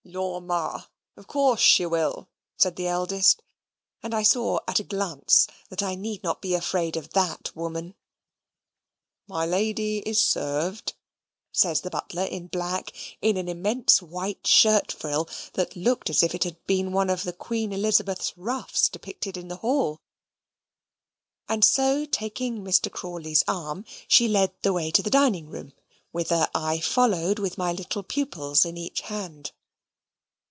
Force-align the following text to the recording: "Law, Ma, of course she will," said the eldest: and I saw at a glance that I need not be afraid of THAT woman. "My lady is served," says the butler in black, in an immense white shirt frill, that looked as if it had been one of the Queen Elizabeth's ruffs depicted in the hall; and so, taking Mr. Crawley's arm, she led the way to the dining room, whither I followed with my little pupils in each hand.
"Law, 0.03 0.39
Ma, 0.41 0.81
of 1.15 1.27
course 1.27 1.61
she 1.61 1.85
will," 1.85 2.27
said 2.57 2.75
the 2.75 2.87
eldest: 2.87 3.41
and 4.03 4.13
I 4.15 4.23
saw 4.23 4.59
at 4.67 4.79
a 4.79 4.83
glance 4.83 5.47
that 5.69 5.81
I 5.83 5.93
need 5.95 6.21
not 6.23 6.41
be 6.41 6.53
afraid 6.55 6.97
of 6.97 7.11
THAT 7.11 7.55
woman. 7.55 7.93
"My 9.27 9.45
lady 9.45 9.99
is 9.99 10.19
served," 10.19 10.95
says 11.53 11.79
the 11.81 11.91
butler 11.91 12.25
in 12.25 12.47
black, 12.47 12.91
in 13.21 13.37
an 13.37 13.47
immense 13.47 14.01
white 14.01 14.45
shirt 14.47 14.91
frill, 14.91 15.29
that 15.53 15.75
looked 15.77 16.09
as 16.09 16.23
if 16.23 16.33
it 16.35 16.43
had 16.43 16.61
been 16.65 16.91
one 16.91 17.09
of 17.11 17.23
the 17.23 17.31
Queen 17.31 17.71
Elizabeth's 17.71 18.35
ruffs 18.37 18.89
depicted 18.89 19.37
in 19.37 19.47
the 19.49 19.57
hall; 19.57 20.01
and 21.47 21.63
so, 21.63 22.03
taking 22.05 22.63
Mr. 22.65 22.91
Crawley's 22.91 23.45
arm, 23.47 23.85
she 24.09 24.27
led 24.27 24.51
the 24.61 24.73
way 24.73 24.91
to 24.91 25.03
the 25.03 25.11
dining 25.11 25.47
room, 25.47 25.71
whither 26.11 26.49
I 26.55 26.79
followed 26.81 27.37
with 27.39 27.57
my 27.59 27.71
little 27.71 28.03
pupils 28.03 28.65
in 28.65 28.75
each 28.77 29.01
hand. 29.01 29.51